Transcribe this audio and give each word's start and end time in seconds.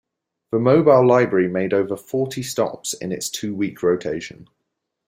The 0.51 0.57
Mobile 0.57 1.07
Library 1.07 1.47
made 1.47 1.75
over 1.75 1.95
forty 1.95 2.41
stops 2.41 2.95
in 2.95 3.11
its 3.11 3.29
two 3.29 3.53
week 3.53 3.83
rotation. 3.83 4.47